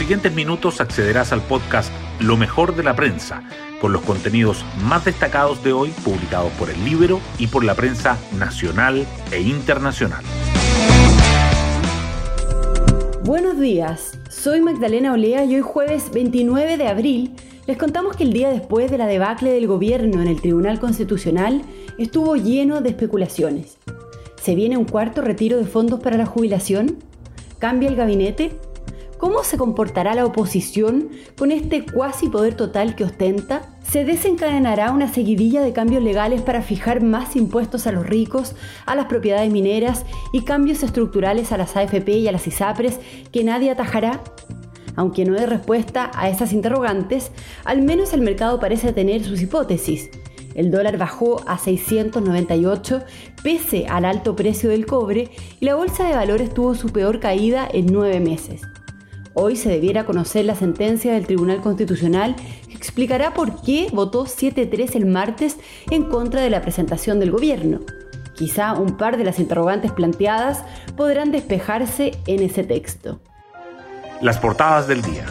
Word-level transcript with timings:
siguientes 0.00 0.34
minutos 0.34 0.80
accederás 0.80 1.30
al 1.30 1.42
podcast 1.42 1.92
Lo 2.20 2.38
mejor 2.38 2.74
de 2.74 2.82
la 2.82 2.96
prensa, 2.96 3.42
con 3.82 3.92
los 3.92 4.00
contenidos 4.00 4.64
más 4.82 5.04
destacados 5.04 5.62
de 5.62 5.74
hoy 5.74 5.90
publicados 6.02 6.50
por 6.52 6.70
el 6.70 6.82
Libro 6.86 7.20
y 7.38 7.48
por 7.48 7.64
la 7.64 7.74
prensa 7.74 8.16
nacional 8.38 9.06
e 9.30 9.42
internacional. 9.42 10.24
Buenos 13.24 13.60
días, 13.60 14.18
soy 14.30 14.62
Magdalena 14.62 15.12
Olea 15.12 15.44
y 15.44 15.56
hoy 15.56 15.60
jueves 15.60 16.10
29 16.14 16.78
de 16.78 16.88
abril 16.88 17.34
les 17.66 17.76
contamos 17.76 18.16
que 18.16 18.24
el 18.24 18.32
día 18.32 18.48
después 18.48 18.90
de 18.90 18.96
la 18.96 19.06
debacle 19.06 19.52
del 19.52 19.66
gobierno 19.66 20.22
en 20.22 20.28
el 20.28 20.40
Tribunal 20.40 20.80
Constitucional 20.80 21.60
estuvo 21.98 22.36
lleno 22.36 22.80
de 22.80 22.88
especulaciones. 22.88 23.76
¿Se 24.42 24.54
viene 24.54 24.78
un 24.78 24.86
cuarto 24.86 25.20
retiro 25.20 25.58
de 25.58 25.66
fondos 25.66 26.00
para 26.00 26.16
la 26.16 26.24
jubilación? 26.24 26.96
¿Cambia 27.58 27.90
el 27.90 27.96
gabinete? 27.96 28.52
¿Cómo 29.20 29.44
se 29.44 29.58
comportará 29.58 30.14
la 30.14 30.24
oposición 30.24 31.10
con 31.36 31.52
este 31.52 31.84
cuasi 31.84 32.30
poder 32.30 32.54
total 32.54 32.94
que 32.94 33.04
ostenta? 33.04 33.68
¿Se 33.82 34.06
desencadenará 34.06 34.92
una 34.92 35.12
seguidilla 35.12 35.60
de 35.60 35.74
cambios 35.74 36.02
legales 36.02 36.40
para 36.40 36.62
fijar 36.62 37.02
más 37.02 37.36
impuestos 37.36 37.86
a 37.86 37.92
los 37.92 38.06
ricos, 38.06 38.54
a 38.86 38.94
las 38.94 39.06
propiedades 39.06 39.52
mineras 39.52 40.06
y 40.32 40.44
cambios 40.44 40.82
estructurales 40.82 41.52
a 41.52 41.58
las 41.58 41.76
AFP 41.76 42.08
y 42.16 42.28
a 42.28 42.32
las 42.32 42.46
ISAPRES 42.46 42.98
que 43.30 43.44
nadie 43.44 43.70
atajará? 43.70 44.22
Aunque 44.96 45.26
no 45.26 45.38
hay 45.38 45.44
respuesta 45.44 46.10
a 46.14 46.30
esas 46.30 46.54
interrogantes, 46.54 47.30
al 47.66 47.82
menos 47.82 48.14
el 48.14 48.22
mercado 48.22 48.58
parece 48.58 48.94
tener 48.94 49.22
sus 49.22 49.42
hipótesis. 49.42 50.08
El 50.54 50.70
dólar 50.70 50.96
bajó 50.96 51.46
a 51.46 51.58
698 51.58 53.02
pese 53.42 53.86
al 53.86 54.06
alto 54.06 54.34
precio 54.34 54.70
del 54.70 54.86
cobre 54.86 55.28
y 55.60 55.66
la 55.66 55.74
bolsa 55.74 56.08
de 56.08 56.14
valores 56.14 56.54
tuvo 56.54 56.74
su 56.74 56.88
peor 56.88 57.20
caída 57.20 57.68
en 57.70 57.84
nueve 57.86 58.18
meses. 58.18 58.62
Hoy 59.34 59.54
se 59.54 59.68
debiera 59.68 60.06
conocer 60.06 60.44
la 60.44 60.56
sentencia 60.56 61.12
del 61.12 61.26
Tribunal 61.26 61.60
Constitucional 61.60 62.34
que 62.68 62.76
explicará 62.76 63.32
por 63.32 63.62
qué 63.62 63.88
votó 63.92 64.26
7-3 64.26 64.96
el 64.96 65.06
martes 65.06 65.56
en 65.90 66.04
contra 66.04 66.42
de 66.42 66.50
la 66.50 66.62
presentación 66.62 67.20
del 67.20 67.30
gobierno. 67.30 67.80
Quizá 68.34 68.72
un 68.72 68.96
par 68.96 69.16
de 69.16 69.24
las 69.24 69.38
interrogantes 69.38 69.92
planteadas 69.92 70.64
podrán 70.96 71.30
despejarse 71.30 72.12
en 72.26 72.42
ese 72.42 72.64
texto. 72.64 73.20
Las 74.20 74.38
portadas 74.38 74.88
del 74.88 75.00
día. 75.02 75.26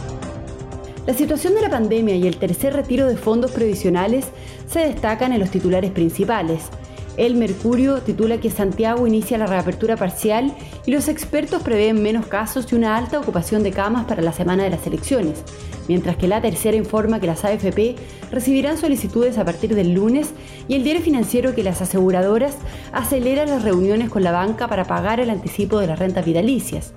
La 1.05 1.13
situación 1.13 1.55
de 1.55 1.61
la 1.61 1.69
pandemia 1.69 2.15
y 2.15 2.27
el 2.27 2.37
tercer 2.37 2.73
retiro 2.73 3.07
de 3.07 3.17
fondos 3.17 3.51
previsionales 3.51 4.27
se 4.67 4.79
destacan 4.79 5.33
en 5.33 5.39
los 5.39 5.49
titulares 5.49 5.91
principales. 5.91 6.69
El 7.17 7.35
Mercurio 7.35 7.99
titula 8.01 8.39
que 8.39 8.49
Santiago 8.49 9.05
inicia 9.05 9.37
la 9.37 9.45
reapertura 9.45 9.97
parcial 9.97 10.53
y 10.85 10.91
los 10.91 11.07
expertos 11.07 11.61
prevén 11.61 12.01
menos 12.01 12.27
casos 12.27 12.71
y 12.71 12.75
una 12.75 12.95
alta 12.95 13.19
ocupación 13.19 13.63
de 13.63 13.71
camas 13.71 14.05
para 14.05 14.21
la 14.21 14.31
semana 14.31 14.63
de 14.63 14.69
las 14.69 14.87
elecciones, 14.87 15.43
mientras 15.87 16.15
que 16.15 16.27
la 16.27 16.41
tercera 16.41 16.77
informa 16.77 17.19
que 17.19 17.27
las 17.27 17.43
AFP 17.43 17.95
recibirán 18.31 18.77
solicitudes 18.77 19.37
a 19.37 19.45
partir 19.45 19.75
del 19.75 19.93
lunes 19.93 20.31
y 20.67 20.75
el 20.75 20.83
diario 20.83 21.01
financiero 21.01 21.53
que 21.53 21.63
las 21.63 21.81
aseguradoras 21.81 22.55
aceleran 22.93 23.49
las 23.49 23.63
reuniones 23.63 24.09
con 24.09 24.23
la 24.23 24.31
banca 24.31 24.67
para 24.67 24.85
pagar 24.85 25.19
el 25.19 25.29
anticipo 25.29 25.79
de 25.79 25.87
las 25.87 25.99
rentas 25.99 26.25
vitalicias. 26.25 26.93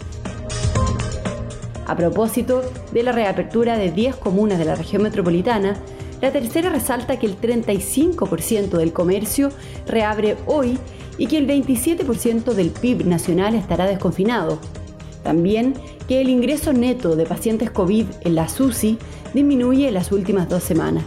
A 1.87 1.97
propósito 1.97 2.63
de 2.93 3.03
la 3.03 3.13
reapertura 3.13 3.77
de 3.77 3.91
10 3.91 4.17
comunas 4.17 4.59
de 4.59 4.65
la 4.65 4.77
región 4.77 5.03
metropolitana, 5.03 5.77
la 6.23 6.31
tercera 6.31 6.71
resalta 6.71 7.19
que 7.19 7.27
el 7.27 7.39
35% 7.39 8.79
del 8.79 8.93
comercio 8.93 9.51
reabre 9.89 10.37
hoy 10.47 10.79
y 11.19 11.27
que 11.27 11.37
el 11.37 11.49
27% 11.49 12.55
del 12.55 12.71
PIB 12.71 13.05
nacional 13.07 13.57
estará 13.57 13.87
desconfinado. 13.87 14.61
También 15.25 15.75
que 16.07 16.21
el 16.21 16.29
ingreso 16.29 16.73
neto 16.73 17.17
de 17.17 17.27
pacientes 17.27 17.73
COVID 17.73 18.07
en 18.21 18.35
la 18.37 18.49
SUSI 18.49 18.99
disminuye 19.35 19.89
en 19.89 19.95
las 19.95 20.13
últimas 20.13 20.49
dos 20.49 20.63
semanas. 20.63 21.05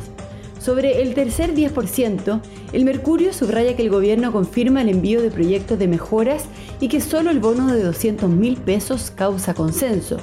Sobre 0.60 1.02
el 1.02 1.14
tercer 1.14 1.56
10%, 1.56 2.42
el 2.74 2.84
Mercurio 2.84 3.32
subraya 3.32 3.78
que 3.78 3.84
el 3.84 3.90
gobierno 3.90 4.34
confirma 4.34 4.82
el 4.82 4.90
envío 4.90 5.22
de 5.22 5.32
proyectos 5.32 5.80
de 5.80 5.88
mejoras 5.88 6.44
y 6.82 6.90
que 6.90 7.00
solo 7.00 7.30
el 7.30 7.40
bono 7.40 7.74
de 7.74 7.84
200 7.84 8.30
mil 8.30 8.58
pesos 8.58 9.12
causa 9.12 9.54
consenso 9.54 10.18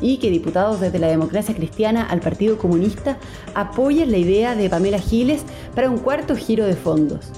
y 0.00 0.18
que 0.18 0.30
diputados 0.30 0.80
desde 0.80 0.98
la 0.98 1.08
democracia 1.08 1.54
cristiana 1.54 2.04
al 2.04 2.20
Partido 2.20 2.58
Comunista 2.58 3.18
apoyan 3.54 4.10
la 4.10 4.18
idea 4.18 4.54
de 4.54 4.68
Pamela 4.68 4.98
Giles 4.98 5.42
para 5.74 5.90
un 5.90 5.98
cuarto 5.98 6.36
giro 6.36 6.66
de 6.66 6.74
fondos. 6.74 7.30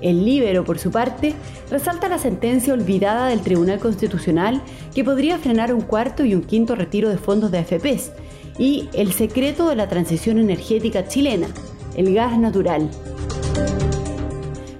El 0.00 0.24
Libero, 0.24 0.64
por 0.64 0.78
su 0.78 0.90
parte, 0.90 1.34
resalta 1.70 2.08
la 2.08 2.18
sentencia 2.18 2.74
olvidada 2.74 3.28
del 3.28 3.40
Tribunal 3.40 3.78
Constitucional 3.78 4.60
que 4.94 5.04
podría 5.04 5.38
frenar 5.38 5.72
un 5.72 5.80
cuarto 5.80 6.24
y 6.24 6.34
un 6.34 6.42
quinto 6.42 6.74
retiro 6.74 7.08
de 7.08 7.18
fondos 7.18 7.50
de 7.50 7.58
AFPs 7.58 8.10
y 8.58 8.88
el 8.92 9.12
secreto 9.12 9.68
de 9.68 9.76
la 9.76 9.88
transición 9.88 10.38
energética 10.38 11.06
chilena, 11.06 11.48
el 11.96 12.12
gas 12.12 12.38
natural. 12.38 12.90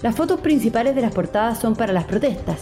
Las 0.02 0.16
fotos 0.16 0.40
principales 0.40 0.96
de 0.96 1.02
las 1.02 1.14
portadas 1.14 1.60
son 1.60 1.76
para 1.76 1.92
las 1.92 2.04
protestas, 2.04 2.58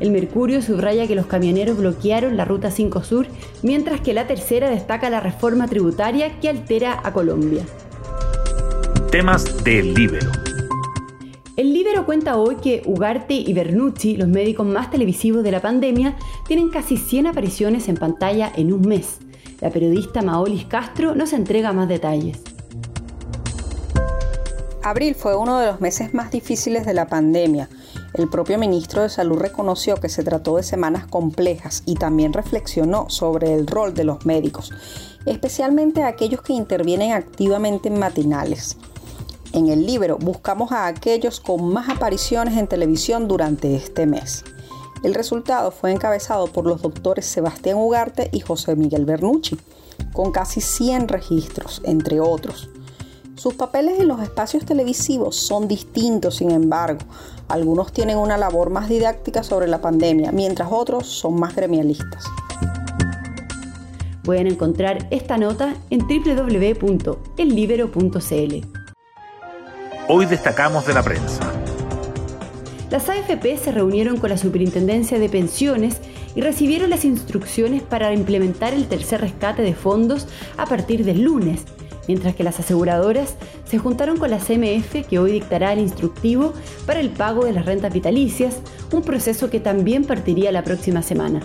el 0.00 0.10
Mercurio 0.10 0.60
subraya 0.62 1.06
que 1.06 1.14
los 1.14 1.26
camioneros 1.26 1.78
bloquearon 1.78 2.36
la 2.36 2.44
Ruta 2.44 2.70
5 2.70 3.04
Sur, 3.04 3.26
mientras 3.62 4.00
que 4.00 4.12
la 4.12 4.26
tercera 4.26 4.68
destaca 4.68 5.10
la 5.10 5.20
reforma 5.20 5.68
tributaria 5.68 6.40
que 6.40 6.48
altera 6.48 7.00
a 7.04 7.12
Colombia. 7.12 7.64
Temas 9.10 9.62
del 9.64 9.94
Libero. 9.94 10.30
El 11.56 11.72
Libero 11.72 12.04
cuenta 12.04 12.36
hoy 12.36 12.56
que 12.56 12.82
Ugarte 12.84 13.34
y 13.34 13.52
Bernucci, 13.52 14.16
los 14.16 14.26
médicos 14.26 14.66
más 14.66 14.90
televisivos 14.90 15.44
de 15.44 15.52
la 15.52 15.62
pandemia, 15.62 16.16
tienen 16.48 16.68
casi 16.68 16.96
100 16.96 17.28
apariciones 17.28 17.88
en 17.88 17.96
pantalla 17.96 18.50
en 18.56 18.72
un 18.72 18.80
mes. 18.88 19.18
La 19.60 19.70
periodista 19.70 20.20
Maolis 20.22 20.64
Castro 20.64 21.14
nos 21.14 21.32
entrega 21.32 21.72
más 21.72 21.88
detalles. 21.88 22.42
Abril 24.82 25.14
fue 25.14 25.36
uno 25.36 25.60
de 25.60 25.66
los 25.68 25.80
meses 25.80 26.12
más 26.12 26.32
difíciles 26.32 26.84
de 26.84 26.92
la 26.92 27.06
pandemia 27.06 27.68
el 28.14 28.28
propio 28.28 28.58
ministro 28.58 29.02
de 29.02 29.08
Salud 29.08 29.38
reconoció 29.38 29.96
que 29.96 30.08
se 30.08 30.22
trató 30.22 30.56
de 30.56 30.62
semanas 30.62 31.06
complejas 31.08 31.82
y 31.84 31.96
también 31.96 32.32
reflexionó 32.32 33.10
sobre 33.10 33.54
el 33.54 33.66
rol 33.66 33.92
de 33.92 34.04
los 34.04 34.24
médicos, 34.24 34.70
especialmente 35.26 36.04
aquellos 36.04 36.40
que 36.40 36.52
intervienen 36.52 37.12
activamente 37.12 37.88
en 37.88 37.98
matinales. 37.98 38.76
En 39.52 39.68
el 39.68 39.84
libro 39.84 40.16
buscamos 40.18 40.70
a 40.70 40.86
aquellos 40.86 41.40
con 41.40 41.72
más 41.72 41.88
apariciones 41.88 42.56
en 42.56 42.68
televisión 42.68 43.26
durante 43.26 43.74
este 43.74 44.06
mes. 44.06 44.44
El 45.02 45.14
resultado 45.14 45.72
fue 45.72 45.90
encabezado 45.90 46.46
por 46.46 46.66
los 46.66 46.82
doctores 46.82 47.26
Sebastián 47.26 47.78
Ugarte 47.78 48.30
y 48.32 48.40
José 48.40 48.76
Miguel 48.76 49.06
Bernucci, 49.06 49.58
con 50.12 50.30
casi 50.30 50.60
100 50.60 51.08
registros, 51.08 51.82
entre 51.84 52.20
otros. 52.20 52.68
Sus 53.44 53.52
papeles 53.52 54.00
en 54.00 54.08
los 54.08 54.22
espacios 54.22 54.64
televisivos 54.64 55.36
son 55.36 55.68
distintos, 55.68 56.36
sin 56.36 56.50
embargo. 56.50 57.00
Algunos 57.46 57.92
tienen 57.92 58.16
una 58.16 58.38
labor 58.38 58.70
más 58.70 58.88
didáctica 58.88 59.42
sobre 59.42 59.68
la 59.68 59.82
pandemia, 59.82 60.32
mientras 60.32 60.70
otros 60.72 61.06
son 61.06 61.38
más 61.38 61.54
gremialistas. 61.54 62.24
Pueden 64.22 64.46
encontrar 64.46 65.06
esta 65.10 65.36
nota 65.36 65.76
en 65.90 66.08
www.ellibero.cl. 66.08 68.54
Hoy 70.08 70.24
destacamos 70.24 70.86
de 70.86 70.94
la 70.94 71.02
prensa. 71.02 71.52
Las 72.88 73.10
AFP 73.10 73.58
se 73.58 73.72
reunieron 73.72 74.16
con 74.16 74.30
la 74.30 74.38
Superintendencia 74.38 75.18
de 75.18 75.28
Pensiones 75.28 76.00
y 76.34 76.40
recibieron 76.40 76.88
las 76.88 77.04
instrucciones 77.04 77.82
para 77.82 78.14
implementar 78.14 78.72
el 78.72 78.88
tercer 78.88 79.20
rescate 79.20 79.60
de 79.60 79.74
fondos 79.74 80.28
a 80.56 80.64
partir 80.64 81.04
del 81.04 81.20
lunes 81.20 81.66
mientras 82.08 82.34
que 82.34 82.44
las 82.44 82.60
aseguradoras 82.60 83.34
se 83.64 83.78
juntaron 83.78 84.16
con 84.16 84.30
la 84.30 84.38
CMF 84.38 85.06
que 85.08 85.18
hoy 85.18 85.32
dictará 85.32 85.72
el 85.72 85.80
instructivo 85.80 86.52
para 86.86 87.00
el 87.00 87.10
pago 87.10 87.44
de 87.44 87.52
las 87.52 87.66
rentas 87.66 87.92
vitalicias, 87.92 88.56
un 88.92 89.02
proceso 89.02 89.50
que 89.50 89.60
también 89.60 90.04
partiría 90.04 90.52
la 90.52 90.64
próxima 90.64 91.02
semana. 91.02 91.40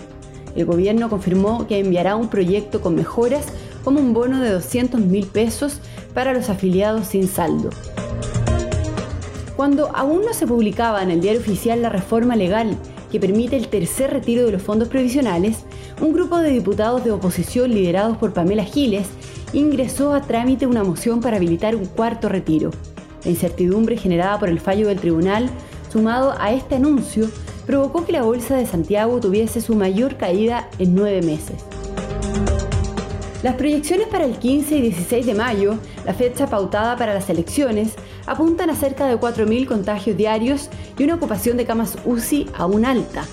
El 0.56 0.66
gobierno 0.66 1.08
confirmó 1.08 1.66
que 1.66 1.78
enviará 1.78 2.16
un 2.16 2.28
proyecto 2.28 2.80
con 2.80 2.94
mejoras 2.94 3.46
como 3.84 4.00
un 4.00 4.12
bono 4.12 4.40
de 4.40 4.50
200 4.50 5.00
mil 5.00 5.26
pesos 5.26 5.80
para 6.14 6.32
los 6.32 6.50
afiliados 6.50 7.06
sin 7.06 7.28
saldo. 7.28 7.70
Cuando 9.56 9.94
aún 9.94 10.22
no 10.24 10.32
se 10.32 10.46
publicaba 10.46 11.02
en 11.02 11.10
el 11.10 11.20
diario 11.20 11.40
oficial 11.40 11.82
la 11.82 11.90
reforma 11.90 12.34
legal 12.34 12.76
que 13.12 13.20
permite 13.20 13.56
el 13.56 13.68
tercer 13.68 14.10
retiro 14.10 14.46
de 14.46 14.52
los 14.52 14.62
fondos 14.62 14.88
previsionales, 14.88 15.58
un 16.00 16.12
grupo 16.12 16.38
de 16.38 16.50
diputados 16.50 17.04
de 17.04 17.10
oposición 17.10 17.70
liderados 17.70 18.16
por 18.16 18.32
Pamela 18.32 18.64
Giles 18.64 19.06
ingresó 19.52 20.14
a 20.14 20.22
trámite 20.22 20.66
una 20.66 20.84
moción 20.84 21.20
para 21.20 21.36
habilitar 21.36 21.74
un 21.76 21.86
cuarto 21.86 22.28
retiro. 22.28 22.70
La 23.24 23.30
incertidumbre 23.30 23.96
generada 23.96 24.38
por 24.38 24.48
el 24.48 24.60
fallo 24.60 24.88
del 24.88 25.00
tribunal, 25.00 25.50
sumado 25.92 26.34
a 26.38 26.52
este 26.52 26.76
anuncio, 26.76 27.28
provocó 27.66 28.04
que 28.04 28.12
la 28.12 28.22
Bolsa 28.22 28.56
de 28.56 28.66
Santiago 28.66 29.20
tuviese 29.20 29.60
su 29.60 29.74
mayor 29.74 30.16
caída 30.16 30.68
en 30.78 30.94
nueve 30.94 31.22
meses. 31.22 31.56
Las 33.42 33.54
proyecciones 33.54 34.06
para 34.08 34.26
el 34.26 34.36
15 34.36 34.76
y 34.76 34.82
16 34.82 35.24
de 35.24 35.34
mayo, 35.34 35.78
la 36.04 36.12
fecha 36.12 36.46
pautada 36.46 36.96
para 36.96 37.14
las 37.14 37.30
elecciones, 37.30 37.94
apuntan 38.26 38.68
a 38.68 38.76
cerca 38.76 39.06
de 39.06 39.18
4.000 39.18 39.66
contagios 39.66 40.16
diarios 40.16 40.68
y 40.98 41.04
una 41.04 41.14
ocupación 41.14 41.56
de 41.56 41.64
camas 41.64 41.96
UCI 42.04 42.48
aún 42.54 42.84
alta. 42.84 43.24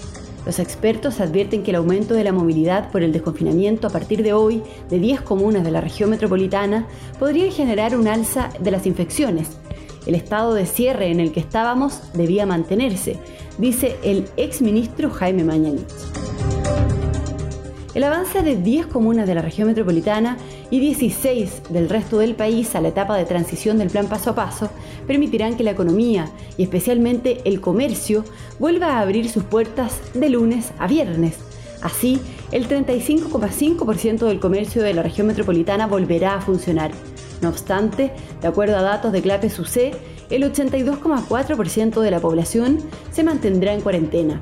Los 0.47 0.59
expertos 0.59 1.19
advierten 1.19 1.61
que 1.61 1.71
el 1.71 1.75
aumento 1.75 2.13
de 2.13 2.23
la 2.23 2.31
movilidad 2.31 2.89
por 2.89 3.03
el 3.03 3.11
desconfinamiento 3.11 3.85
a 3.85 3.89
partir 3.89 4.23
de 4.23 4.31
hoy 4.31 4.63
de 4.89 4.97
10 4.97 5.19
comunas 5.19 5.61
de 5.65 5.71
la 5.71 5.81
región 5.81 6.09
metropolitana 6.09 6.87
podría 7.19 7.51
generar 7.51 7.97
un 7.97 8.07
alza 8.07 8.49
de 8.57 8.71
las 8.71 8.85
infecciones. 8.85 9.57
El 10.05 10.15
estado 10.15 10.53
de 10.53 10.65
cierre 10.65 11.11
en 11.11 11.19
el 11.19 11.33
que 11.33 11.41
estábamos 11.41 11.99
debía 12.13 12.45
mantenerse, 12.45 13.17
dice 13.57 13.97
el 14.03 14.29
exministro 14.37 15.09
Jaime 15.09 15.43
Mañalich. 15.43 16.26
El 17.97 18.03
avance 18.03 18.43
de 18.43 18.55
10 18.55 18.85
comunas 18.85 19.25
de 19.25 19.33
la 19.33 19.41
región 19.41 19.67
metropolitana 19.67 20.37
y 20.69 20.79
16 20.79 21.63
del 21.71 21.89
resto 21.89 22.19
del 22.19 22.35
país 22.35 22.75
a 22.75 22.81
la 22.81 22.89
etapa 22.89 23.17
de 23.17 23.25
transición 23.25 23.79
del 23.79 23.89
plan 23.89 24.05
paso 24.05 24.29
a 24.29 24.35
paso 24.35 24.69
permitirán 25.07 25.57
que 25.57 25.63
la 25.63 25.71
economía 25.71 26.29
y 26.57 26.61
especialmente 26.61 27.41
el 27.45 27.59
comercio 27.59 28.23
vuelva 28.59 28.89
a 28.89 28.99
abrir 28.99 29.27
sus 29.31 29.45
puertas 29.45 29.99
de 30.13 30.29
lunes 30.29 30.73
a 30.77 30.85
viernes. 30.85 31.39
Así, 31.81 32.21
el 32.51 32.67
35,5% 32.67 34.27
del 34.27 34.39
comercio 34.39 34.83
de 34.83 34.93
la 34.93 35.01
región 35.01 35.25
metropolitana 35.25 35.87
volverá 35.87 36.35
a 36.35 36.41
funcionar. 36.41 36.91
No 37.41 37.49
obstante, 37.49 38.11
de 38.39 38.47
acuerdo 38.47 38.77
a 38.77 38.83
datos 38.83 39.11
de 39.11 39.23
Clape 39.23 39.49
SUCE, 39.49 39.93
el 40.29 40.43
82,4% 40.43 41.99
de 41.99 42.11
la 42.11 42.19
población 42.19 42.77
se 43.09 43.23
mantendrá 43.23 43.73
en 43.73 43.81
cuarentena. 43.81 44.39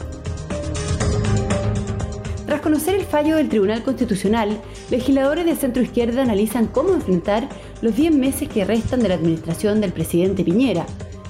Conocer 2.65 2.95
el 2.95 3.05
fallo 3.05 3.35
del 3.37 3.47
Tribunal 3.47 3.83
Constitucional, 3.83 4.59
legisladores 4.89 5.45
de 5.45 5.55
centro 5.55 5.83
izquierda 5.83 6.23
analizan 6.23 6.65
cómo 6.65 6.95
enfrentar 6.95 7.47
los 7.83 7.95
10 7.95 8.15
meses 8.15 8.49
que 8.49 8.65
restan 8.65 9.01
de 9.01 9.09
la 9.09 9.13
administración 9.13 9.81
del 9.81 9.93
presidente 9.93 10.43
Piñera. 10.43 10.87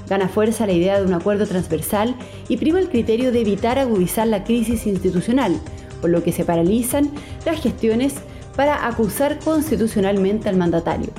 Gana 0.07 0.29
fuerza 0.29 0.65
la 0.65 0.71
idea 0.71 0.97
de 0.97 1.05
un 1.05 1.13
acuerdo 1.13 1.45
transversal 1.45 2.15
y 2.47 2.55
prima 2.55 2.79
el 2.79 2.87
criterio 2.87 3.33
de 3.33 3.41
evitar 3.41 3.77
agudizar 3.79 4.27
la 4.27 4.45
crisis 4.45 4.87
institucional, 4.87 5.59
por 5.99 6.09
lo 6.09 6.23
que 6.23 6.31
se 6.31 6.45
paralizan 6.45 7.11
las 7.45 7.61
gestiones 7.61 8.13
para 8.55 8.87
acusar 8.87 9.37
constitucionalmente 9.39 10.47
al 10.47 10.55
mandatario. 10.55 11.09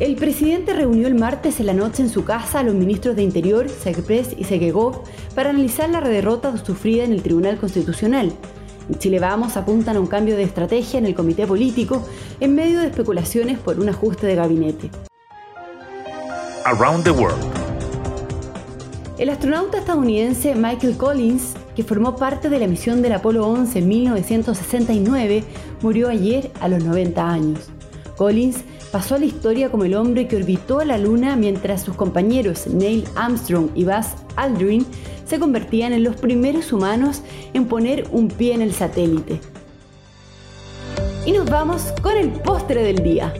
El 0.00 0.16
presidente 0.16 0.72
reunió 0.72 1.06
el 1.06 1.14
martes 1.14 1.60
en 1.60 1.66
la 1.66 1.74
noche 1.74 2.02
en 2.02 2.08
su 2.08 2.24
casa 2.24 2.58
a 2.58 2.62
los 2.64 2.74
ministros 2.74 3.14
de 3.14 3.22
Interior, 3.22 3.68
Segpres 3.68 4.34
y 4.36 4.42
Segegov 4.42 5.04
para 5.34 5.50
analizar 5.50 5.88
la 5.90 6.00
derrota 6.00 6.56
sufrida 6.56 7.04
en 7.04 7.12
el 7.12 7.22
Tribunal 7.22 7.58
Constitucional. 7.58 8.32
En 8.88 8.98
Chile 8.98 9.18
Vamos 9.18 9.56
apuntan 9.56 9.96
a 9.96 10.00
un 10.00 10.06
cambio 10.06 10.36
de 10.36 10.42
estrategia 10.42 10.98
en 10.98 11.06
el 11.06 11.14
comité 11.14 11.46
político 11.46 12.06
en 12.40 12.54
medio 12.54 12.80
de 12.80 12.86
especulaciones 12.86 13.58
por 13.58 13.78
un 13.80 13.88
ajuste 13.88 14.26
de 14.26 14.34
gabinete. 14.34 14.90
Around 16.64 17.04
the 17.04 17.10
World. 17.10 17.42
El 19.18 19.28
astronauta 19.28 19.78
estadounidense 19.78 20.54
Michael 20.54 20.96
Collins, 20.96 21.54
que 21.76 21.84
formó 21.84 22.16
parte 22.16 22.48
de 22.48 22.58
la 22.58 22.66
misión 22.66 23.02
del 23.02 23.12
Apolo 23.12 23.46
11 23.46 23.78
en 23.78 23.88
1969, 23.88 25.44
murió 25.80 26.08
ayer 26.08 26.50
a 26.60 26.68
los 26.68 26.82
90 26.82 27.28
años. 27.30 27.60
Collins 28.16 28.64
pasó 28.92 29.14
a 29.14 29.18
la 29.18 29.24
historia 29.24 29.70
como 29.70 29.84
el 29.84 29.94
hombre 29.94 30.28
que 30.28 30.36
orbitó 30.36 30.78
a 30.78 30.84
la 30.84 30.98
Luna 30.98 31.34
mientras 31.34 31.82
sus 31.82 31.96
compañeros 31.96 32.66
Neil 32.66 33.04
Armstrong 33.16 33.70
y 33.74 33.84
Buzz 33.84 34.08
Aldrin 34.36 34.86
se 35.24 35.40
convertían 35.40 35.94
en 35.94 36.04
los 36.04 36.16
primeros 36.16 36.72
humanos 36.74 37.22
en 37.54 37.64
poner 37.64 38.06
un 38.12 38.28
pie 38.28 38.52
en 38.52 38.60
el 38.60 38.74
satélite. 38.74 39.40
Y 41.24 41.32
nos 41.32 41.48
vamos 41.48 41.84
con 42.02 42.16
el 42.18 42.28
postre 42.28 42.82
del 42.82 43.02
día. 43.02 43.32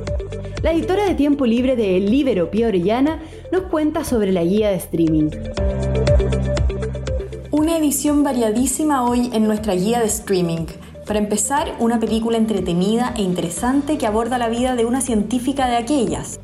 La 0.62 0.72
editora 0.72 1.04
de 1.04 1.14
tiempo 1.14 1.44
libre 1.44 1.76
de 1.76 1.98
El 1.98 2.10
Libero, 2.10 2.50
Pia 2.50 2.68
Orellana, 2.68 3.20
nos 3.50 3.62
cuenta 3.62 4.04
sobre 4.04 4.32
la 4.32 4.44
guía 4.44 4.70
de 4.70 4.76
streaming. 4.76 5.30
Una 7.50 7.76
edición 7.76 8.24
variadísima 8.24 9.04
hoy 9.04 9.28
en 9.34 9.44
nuestra 9.44 9.74
guía 9.74 10.00
de 10.00 10.06
streaming. 10.06 10.66
Para 11.06 11.18
empezar, 11.18 11.74
una 11.80 11.98
película 11.98 12.36
entretenida 12.36 13.12
e 13.16 13.22
interesante 13.22 13.98
que 13.98 14.06
aborda 14.06 14.38
la 14.38 14.48
vida 14.48 14.76
de 14.76 14.84
una 14.84 15.00
científica 15.00 15.66
de 15.66 15.76
aquellas, 15.76 16.38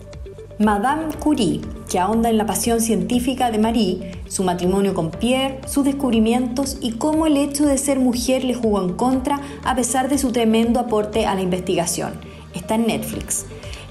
Madame 0.59 1.15
Curie, 1.21 1.61
que 1.89 2.01
ahonda 2.01 2.29
en 2.29 2.37
la 2.37 2.47
pasión 2.47 2.81
científica 2.81 3.53
de 3.53 3.59
Marie, 3.59 4.21
su 4.27 4.43
matrimonio 4.43 4.95
con 4.95 5.13
Pierre, 5.13 5.61
sus 5.69 5.85
descubrimientos 5.85 6.79
y 6.81 6.93
cómo 6.93 7.27
el 7.27 7.37
hecho 7.37 7.65
de 7.65 7.79
ser 7.79 8.01
mujer 8.01 8.43
le 8.43 8.55
jugó 8.55 8.83
en 8.83 8.95
contra 8.95 9.41
a 9.63 9.77
pesar 9.77 10.09
de 10.09 10.19
su 10.19 10.33
tremendo 10.33 10.81
aporte 10.81 11.27
a 11.27 11.37
la 11.37 11.43
investigación. 11.43 12.15
Está 12.53 12.75
en 12.75 12.89
Netflix. 12.89 13.47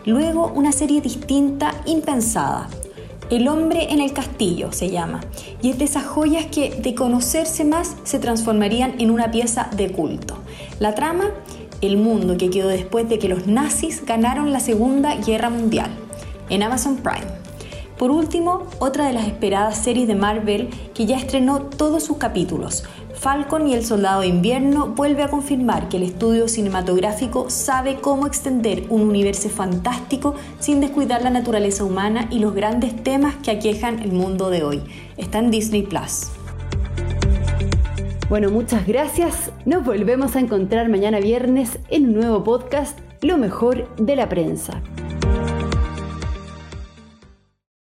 Luego, 0.05 0.51
una 0.53 0.73
serie 0.73 0.99
distinta, 0.99 1.71
impensada. 1.85 2.67
El 3.29 3.49
hombre 3.49 3.91
en 3.91 3.99
el 3.99 4.13
castillo 4.13 4.71
se 4.71 4.89
llama, 4.89 5.19
y 5.61 5.69
es 5.69 5.77
de 5.77 5.83
esas 5.83 6.05
joyas 6.05 6.45
que, 6.45 6.69
de 6.69 6.95
conocerse 6.95 7.65
más, 7.65 7.97
se 8.05 8.19
transformarían 8.19 8.95
en 8.99 9.11
una 9.11 9.31
pieza 9.31 9.69
de 9.75 9.91
culto. 9.91 10.37
La 10.79 10.95
trama, 10.95 11.25
el 11.81 11.97
mundo 11.97 12.37
que 12.37 12.49
quedó 12.49 12.69
después 12.69 13.09
de 13.09 13.19
que 13.19 13.27
los 13.27 13.45
nazis 13.45 14.05
ganaron 14.05 14.53
la 14.53 14.61
Segunda 14.61 15.13
Guerra 15.15 15.49
Mundial 15.49 15.89
en 16.49 16.63
Amazon 16.63 16.95
Prime. 16.95 17.27
Por 17.97 18.11
último, 18.11 18.63
otra 18.79 19.07
de 19.07 19.13
las 19.13 19.27
esperadas 19.27 19.77
series 19.77 20.07
de 20.07 20.15
Marvel 20.15 20.69
que 20.93 21.05
ya 21.05 21.17
estrenó 21.17 21.63
todos 21.63 22.03
sus 22.03 22.15
capítulos. 22.15 22.85
Falcon 23.19 23.67
y 23.67 23.73
el 23.73 23.83
Soldado 23.83 24.21
de 24.21 24.27
Invierno 24.27 24.89
vuelve 24.89 25.23
a 25.23 25.27
confirmar 25.27 25.89
que 25.89 25.97
el 25.97 26.03
estudio 26.03 26.47
cinematográfico 26.47 27.49
sabe 27.49 27.95
cómo 27.95 28.27
extender 28.27 28.85
un 28.89 29.01
universo 29.01 29.49
fantástico 29.49 30.35
sin 30.59 30.79
descuidar 30.81 31.23
la 31.23 31.31
naturaleza 31.31 31.83
humana 31.83 32.27
y 32.29 32.39
los 32.39 32.53
grandes 32.53 32.95
temas 33.03 33.35
que 33.37 33.51
aquejan 33.51 33.99
el 33.99 34.11
mundo 34.11 34.49
de 34.49 34.63
hoy. 34.63 34.83
Está 35.17 35.39
en 35.39 35.49
Disney 35.49 35.81
Plus. 35.81 36.27
Bueno, 38.29 38.51
muchas 38.51 38.85
gracias. 38.85 39.51
Nos 39.65 39.83
volvemos 39.83 40.35
a 40.35 40.39
encontrar 40.39 40.87
mañana 40.89 41.19
viernes 41.19 41.79
en 41.89 42.05
un 42.09 42.15
nuevo 42.15 42.43
podcast, 42.43 42.99
Lo 43.21 43.37
mejor 43.37 43.87
de 43.97 44.15
la 44.15 44.29
prensa. 44.29 44.81